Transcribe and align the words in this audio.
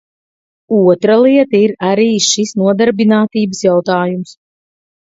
Otra 0.77 1.17
lieta 1.25 1.59
ir 1.59 1.75
arī 1.91 2.07
šis 2.31 2.57
nodarbinātības 2.65 3.65
jautājums. 3.71 4.39